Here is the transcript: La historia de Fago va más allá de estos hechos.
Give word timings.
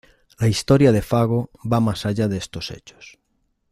La 0.39 0.47
historia 0.47 0.91
de 0.91 1.03
Fago 1.03 1.51
va 1.61 1.79
más 1.79 2.07
allá 2.07 2.27
de 2.27 2.39
estos 2.39 2.71
hechos. 2.71 3.19